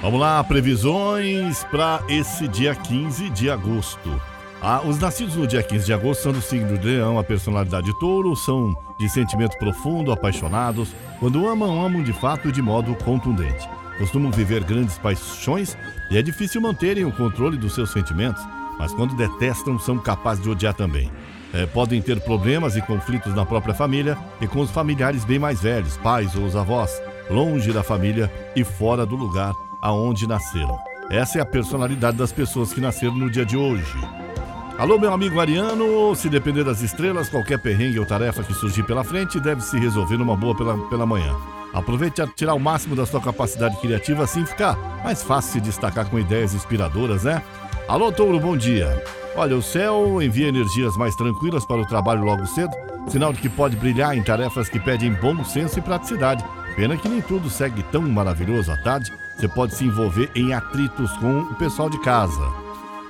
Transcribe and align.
Vamos 0.00 0.20
lá, 0.20 0.42
previsões 0.44 1.64
para 1.64 2.02
esse 2.08 2.46
dia 2.46 2.74
15 2.74 3.30
de 3.30 3.50
agosto. 3.50 4.20
Ah, 4.60 4.82
os 4.84 4.98
nascidos 4.98 5.36
no 5.36 5.46
dia 5.46 5.62
15 5.62 5.86
de 5.86 5.92
agosto 5.92 6.22
são 6.22 6.32
do 6.32 6.40
signo 6.40 6.76
de 6.78 6.86
leão, 6.86 7.18
a 7.18 7.24
personalidade 7.24 7.96
touro, 8.00 8.34
são 8.34 8.76
de 8.98 9.08
sentimento 9.08 9.56
profundo, 9.56 10.10
apaixonados. 10.10 10.94
Quando 11.20 11.46
amam, 11.46 11.84
amam 11.84 12.02
de 12.02 12.12
fato 12.12 12.48
e 12.48 12.52
de 12.52 12.60
modo 12.60 12.94
contundente. 12.96 13.68
Costumam 13.98 14.30
viver 14.30 14.64
grandes 14.64 14.98
paixões 14.98 15.76
e 16.10 16.16
é 16.16 16.22
difícil 16.22 16.60
manterem 16.60 17.04
o 17.04 17.12
controle 17.12 17.56
dos 17.56 17.74
seus 17.74 17.92
sentimentos, 17.92 18.42
mas 18.78 18.92
quando 18.92 19.16
detestam, 19.16 19.78
são 19.78 19.98
capazes 19.98 20.42
de 20.42 20.50
odiar 20.50 20.74
também. 20.74 21.10
É, 21.52 21.64
podem 21.66 22.02
ter 22.02 22.20
problemas 22.20 22.76
e 22.76 22.82
conflitos 22.82 23.34
na 23.34 23.46
própria 23.46 23.74
família 23.74 24.18
e 24.40 24.46
com 24.46 24.60
os 24.60 24.70
familiares 24.70 25.24
bem 25.24 25.38
mais 25.38 25.60
velhos, 25.60 25.96
pais 25.96 26.34
ou 26.36 26.44
os 26.44 26.54
avós, 26.54 26.90
longe 27.30 27.72
da 27.72 27.82
família 27.82 28.30
e 28.54 28.62
fora 28.64 29.06
do 29.06 29.16
lugar 29.16 29.54
aonde 29.80 30.26
nasceram. 30.26 30.78
Essa 31.10 31.38
é 31.38 31.40
a 31.40 31.46
personalidade 31.46 32.18
das 32.18 32.32
pessoas 32.32 32.72
que 32.72 32.80
nasceram 32.80 33.14
no 33.14 33.30
dia 33.30 33.46
de 33.46 33.56
hoje. 33.56 33.96
Alô, 34.78 34.98
meu 34.98 35.12
amigo 35.12 35.40
Ariano, 35.40 36.14
se 36.14 36.28
depender 36.28 36.62
das 36.62 36.82
estrelas, 36.82 37.28
qualquer 37.28 37.58
perrengue 37.60 37.98
ou 37.98 38.06
tarefa 38.06 38.44
que 38.44 38.54
surgir 38.54 38.84
pela 38.84 39.02
frente 39.02 39.40
deve 39.40 39.62
se 39.62 39.78
resolver 39.78 40.16
numa 40.16 40.36
boa 40.36 40.54
pela, 40.54 40.78
pela 40.88 41.06
manhã. 41.06 41.34
Aproveite 41.72 42.22
a 42.22 42.26
tirar 42.26 42.54
o 42.54 42.60
máximo 42.60 42.94
da 42.94 43.04
sua 43.04 43.20
capacidade 43.20 43.76
criativa, 43.80 44.24
assim 44.24 44.44
fica 44.46 44.76
mais 45.02 45.22
fácil 45.22 45.54
se 45.54 45.60
destacar 45.60 46.08
com 46.08 46.18
ideias 46.18 46.54
inspiradoras, 46.54 47.24
né? 47.24 47.42
Alô, 47.88 48.12
Touro, 48.12 48.38
bom 48.38 48.54
dia. 48.54 49.02
Olha, 49.34 49.56
o 49.56 49.62
céu 49.62 50.20
envia 50.20 50.48
energias 50.48 50.94
mais 50.94 51.16
tranquilas 51.16 51.64
para 51.64 51.80
o 51.80 51.86
trabalho 51.86 52.22
logo 52.22 52.46
cedo, 52.46 52.70
sinal 53.08 53.32
de 53.32 53.40
que 53.40 53.48
pode 53.48 53.76
brilhar 53.76 54.14
em 54.14 54.22
tarefas 54.22 54.68
que 54.68 54.78
pedem 54.78 55.14
bom 55.14 55.42
senso 55.42 55.78
e 55.78 55.82
praticidade. 55.82 56.44
Pena 56.76 56.98
que 56.98 57.08
nem 57.08 57.22
tudo 57.22 57.48
segue 57.48 57.82
tão 57.84 58.02
maravilhoso 58.02 58.70
à 58.70 58.76
tarde, 58.76 59.10
você 59.34 59.48
pode 59.48 59.74
se 59.74 59.84
envolver 59.84 60.30
em 60.34 60.52
atritos 60.52 61.10
com 61.16 61.40
o 61.40 61.54
pessoal 61.54 61.88
de 61.88 61.98
casa. 62.00 62.42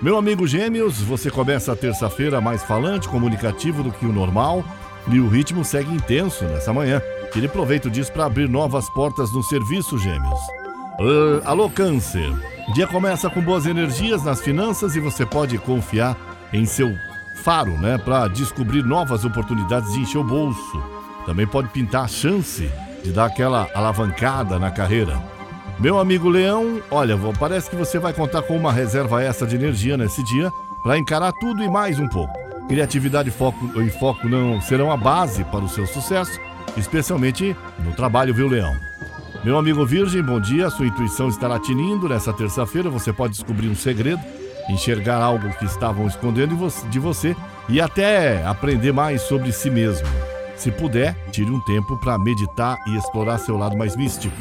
Meu 0.00 0.16
amigo 0.16 0.46
Gêmeos, 0.46 1.00
você 1.00 1.28
começa 1.28 1.72
a 1.72 1.76
terça-feira 1.76 2.40
mais 2.40 2.62
falante, 2.62 3.08
comunicativo 3.08 3.82
do 3.82 3.90
que 3.90 4.06
o 4.06 4.12
normal 4.12 4.64
e 5.08 5.18
o 5.18 5.28
ritmo 5.28 5.64
segue 5.64 5.92
intenso 5.92 6.44
nessa 6.44 6.72
manhã. 6.72 7.02
Tire 7.32 7.48
proveito 7.48 7.90
disso 7.90 8.12
para 8.12 8.26
abrir 8.26 8.48
novas 8.48 8.88
portas 8.90 9.32
no 9.32 9.42
serviço, 9.42 9.98
Gêmeos. 9.98 10.40
Uh, 11.00 11.42
alô, 11.44 11.68
Câncer. 11.68 12.32
Dia 12.74 12.86
começa 12.86 13.30
com 13.30 13.40
boas 13.40 13.64
energias 13.64 14.22
nas 14.22 14.40
finanças 14.40 14.94
e 14.94 15.00
você 15.00 15.24
pode 15.24 15.56
confiar 15.58 16.16
em 16.52 16.66
seu 16.66 16.94
faro, 17.42 17.72
né, 17.78 17.96
para 17.96 18.28
descobrir 18.28 18.82
novas 18.84 19.24
oportunidades 19.24 19.92
de 19.92 20.00
encher 20.00 20.18
o 20.18 20.24
bolso. 20.24 20.82
Também 21.24 21.46
pode 21.46 21.68
pintar 21.68 22.04
a 22.04 22.08
chance 22.08 22.70
de 23.02 23.10
dar 23.10 23.24
aquela 23.24 23.68
alavancada 23.74 24.58
na 24.58 24.70
carreira. 24.70 25.18
Meu 25.78 25.98
amigo 25.98 26.28
Leão, 26.28 26.82
olha, 26.90 27.16
parece 27.38 27.70
que 27.70 27.76
você 27.76 27.98
vai 27.98 28.12
contar 28.12 28.42
com 28.42 28.56
uma 28.56 28.72
reserva 28.72 29.22
extra 29.22 29.46
de 29.46 29.56
energia 29.56 29.96
nesse 29.96 30.22
dia 30.24 30.52
para 30.82 30.98
encarar 30.98 31.32
tudo 31.32 31.62
e 31.62 31.70
mais 31.70 31.98
um 31.98 32.08
pouco. 32.08 32.34
Criatividade 32.68 33.30
e 33.30 33.32
foco, 33.32 33.80
e 33.80 33.88
foco 33.90 34.28
não 34.28 34.60
serão 34.60 34.90
a 34.92 34.96
base 34.96 35.42
para 35.44 35.64
o 35.64 35.68
seu 35.68 35.86
sucesso, 35.86 36.38
especialmente 36.76 37.56
no 37.78 37.94
trabalho, 37.94 38.34
viu, 38.34 38.46
Leão? 38.46 38.76
Meu 39.44 39.56
amigo 39.56 39.86
Virgem, 39.86 40.22
bom 40.22 40.40
dia. 40.40 40.68
Sua 40.68 40.86
intuição 40.86 41.28
estará 41.28 41.58
tinindo 41.60 42.08
nessa 42.08 42.32
terça-feira. 42.32 42.90
Você 42.90 43.12
pode 43.12 43.34
descobrir 43.34 43.68
um 43.68 43.74
segredo, 43.74 44.20
enxergar 44.68 45.22
algo 45.22 45.48
que 45.58 45.64
estavam 45.64 46.06
escondendo 46.06 46.56
de 46.90 46.98
você 46.98 47.36
e 47.68 47.80
até 47.80 48.44
aprender 48.44 48.92
mais 48.92 49.22
sobre 49.22 49.52
si 49.52 49.70
mesmo. 49.70 50.08
Se 50.56 50.72
puder, 50.72 51.14
tire 51.30 51.50
um 51.50 51.60
tempo 51.60 51.96
para 51.98 52.18
meditar 52.18 52.76
e 52.88 52.96
explorar 52.96 53.38
seu 53.38 53.56
lado 53.56 53.76
mais 53.76 53.96
místico. 53.96 54.36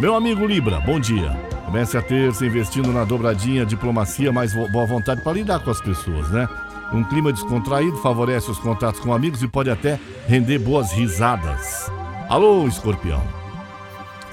Meu 0.00 0.16
amigo 0.16 0.44
Libra, 0.46 0.80
bom 0.80 0.98
dia. 0.98 1.30
Comece 1.64 1.96
a 1.96 2.02
ter 2.02 2.34
se 2.34 2.44
investindo 2.44 2.92
na 2.92 3.04
dobradinha, 3.04 3.64
diplomacia, 3.64 4.32
mais 4.32 4.52
boa 4.52 4.86
vontade 4.86 5.22
para 5.22 5.32
lidar 5.32 5.60
com 5.60 5.70
as 5.70 5.80
pessoas, 5.80 6.28
né? 6.30 6.48
Um 6.92 7.04
clima 7.04 7.32
descontraído 7.32 7.98
favorece 7.98 8.50
os 8.50 8.58
contatos 8.58 9.00
com 9.00 9.12
amigos 9.12 9.42
e 9.42 9.48
pode 9.48 9.70
até 9.70 10.00
render 10.26 10.58
boas 10.58 10.90
risadas. 10.92 11.90
Alô, 12.28 12.66
escorpião. 12.66 13.22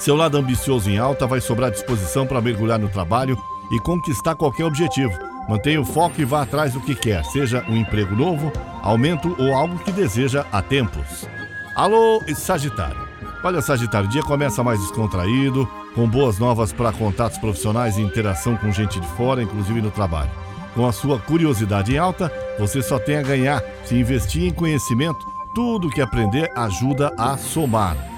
Seu 0.05 0.15
lado 0.15 0.37
ambicioso 0.37 0.87
em 0.87 0.99
alta 0.99 1.25
vai 1.25 1.41
sobrar 1.41 1.71
disposição 1.71 2.27
para 2.27 2.39
mergulhar 2.39 2.77
no 2.77 2.87
trabalho 2.87 3.35
e 3.71 3.79
conquistar 3.79 4.35
qualquer 4.35 4.63
objetivo. 4.63 5.17
Mantenha 5.49 5.81
o 5.81 5.85
foco 5.85 6.21
e 6.21 6.23
vá 6.23 6.43
atrás 6.43 6.73
do 6.73 6.79
que 6.79 6.93
quer, 6.93 7.25
seja 7.25 7.65
um 7.67 7.75
emprego 7.75 8.15
novo, 8.15 8.53
aumento 8.83 9.35
ou 9.39 9.51
algo 9.51 9.79
que 9.79 9.91
deseja 9.91 10.45
há 10.51 10.61
tempos. 10.61 11.27
Alô, 11.75 12.21
Sagitário. 12.35 13.01
Olha, 13.43 13.63
Sagitário, 13.63 14.07
o 14.07 14.11
dia 14.11 14.21
começa 14.21 14.63
mais 14.63 14.79
descontraído, 14.79 15.67
com 15.95 16.07
boas 16.07 16.37
novas 16.37 16.71
para 16.71 16.91
contatos 16.91 17.39
profissionais 17.39 17.97
e 17.97 18.01
interação 18.03 18.55
com 18.55 18.71
gente 18.71 18.99
de 18.99 19.07
fora, 19.07 19.41
inclusive 19.41 19.81
no 19.81 19.89
trabalho. 19.89 20.29
Com 20.75 20.85
a 20.85 20.91
sua 20.91 21.17
curiosidade 21.17 21.95
em 21.95 21.97
alta, 21.97 22.31
você 22.59 22.79
só 22.83 22.99
tem 22.99 23.17
a 23.17 23.23
ganhar 23.23 23.59
se 23.83 23.95
investir 23.95 24.43
em 24.43 24.53
conhecimento. 24.53 25.25
Tudo 25.55 25.89
que 25.89 25.99
aprender 25.99 26.51
ajuda 26.55 27.11
a 27.17 27.39
somar. 27.39 28.14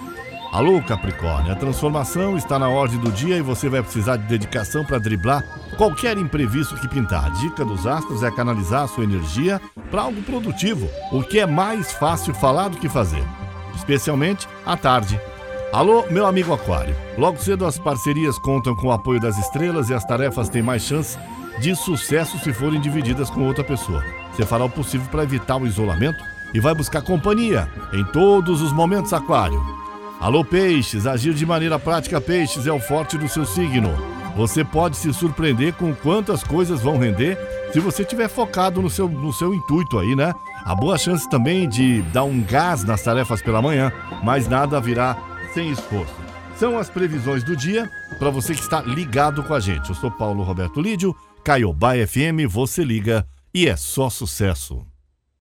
Alô, 0.57 0.81
Capricórnio, 0.81 1.51
a 1.51 1.56
transformação 1.56 2.35
está 2.35 2.57
na 2.57 2.68
ordem 2.68 2.97
do 2.97 3.12
dia 3.12 3.38
e 3.38 3.44
você 3.44 3.69
vai 3.69 3.84
precisar 3.84 4.18
de 4.18 4.23
dedicação 4.23 4.84
para 4.84 4.97
driblar 4.97 5.44
qualquer 5.78 6.18
imprevisto 6.18 6.75
que 6.78 6.88
pintar. 6.88 7.28
A 7.28 7.29
dica 7.29 7.63
dos 7.63 7.85
astros 7.85 8.23
é 8.23 8.31
canalizar 8.31 8.85
a 8.85 8.88
sua 8.88 9.03
energia 9.03 9.62
para 9.91 10.01
algo 10.01 10.19
produtivo, 10.23 10.90
o 11.12 11.22
que 11.22 11.40
é 11.40 11.45
mais 11.45 11.91
fácil 11.91 12.34
falar 12.34 12.69
do 12.69 12.78
que 12.78 12.90
fazer 12.90 13.23
especialmente 13.75 14.47
à 14.66 14.75
tarde. 14.75 15.22
Alô, 15.72 16.07
meu 16.09 16.25
amigo 16.25 16.51
Aquário. 16.51 16.95
Logo 17.19 17.38
cedo 17.38 17.63
as 17.63 17.78
parcerias 17.78 18.39
contam 18.39 18.75
com 18.75 18.88
o 18.88 18.91
apoio 18.91 19.19
das 19.19 19.38
estrelas 19.38 19.91
e 19.91 19.94
as 19.94 20.06
tarefas 20.06 20.50
têm 20.50 20.63
mais 20.63 20.81
chance 20.81 21.19
de 21.62 21.75
sucesso 21.75 22.39
se 22.39 22.51
forem 22.51 22.81
divididas 22.81 23.29
com 23.29 23.45
outra 23.45 23.63
pessoa. 23.63 24.03
Você 24.34 24.44
fará 24.44 24.66
o 24.66 24.69
possível 24.72 25.07
para 25.12 25.22
evitar 25.22 25.57
o 25.57 25.68
isolamento 25.68 26.18
e 26.51 26.59
vai 26.59 26.74
buscar 26.74 27.03
companhia 27.03 27.69
em 27.94 28.03
todos 28.06 28.59
os 28.63 28.74
momentos, 28.74 29.13
Aquário. 29.13 29.76
Alô, 30.19 30.44
peixes, 30.44 31.05
agir 31.05 31.35
de 31.35 31.45
maneira 31.45 31.78
prática, 31.78 32.19
peixes, 32.19 32.66
é 32.66 32.72
o 32.72 32.79
forte 32.79 33.19
do 33.19 33.29
seu 33.29 33.45
signo. 33.45 33.95
Você 34.35 34.63
pode 34.63 34.97
se 34.97 35.13
surpreender 35.13 35.73
com 35.73 35.94
quantas 35.94 36.44
coisas 36.44 36.81
vão 36.81 36.97
render 36.97 37.38
se 37.72 37.79
você 37.79 38.01
estiver 38.01 38.27
focado 38.27 38.81
no 38.81 38.89
seu, 38.89 39.07
no 39.07 39.31
seu 39.31 39.53
intuito 39.53 40.00
aí, 40.00 40.16
né? 40.16 40.33
Há 40.66 40.73
boa 40.73 40.97
chance 40.97 41.29
também 41.29 41.69
de 41.69 42.01
dar 42.13 42.23
um 42.23 42.41
gás 42.41 42.83
nas 42.83 43.03
tarefas 43.03 43.44
pela 43.44 43.61
manhã, 43.61 43.91
mas 44.23 44.47
nada 44.47 44.81
virá 44.81 45.16
sem 45.53 45.69
esforço. 45.69 46.16
São 46.56 46.79
as 46.79 46.89
previsões 46.89 47.44
do 47.44 47.56
dia 47.56 47.88
para 48.17 48.31
você 48.31 48.56
que 48.56 48.61
está 48.61 48.81
ligado 48.81 49.44
com 49.44 49.53
a 49.53 49.59
gente. 49.59 49.89
Eu 49.89 49.95
sou 49.95 50.09
Paulo 50.09 50.41
Roberto 50.41 50.81
Lídio, 50.81 51.16
Caiobá 51.44 51.94
FM, 51.94 52.50
você 52.50 52.83
liga 52.83 53.25
e 53.53 53.67
é 53.67 53.75
só 53.75 54.09
sucesso. 54.09 54.83